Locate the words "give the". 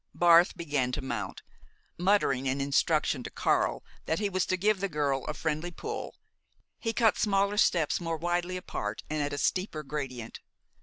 4.57-4.89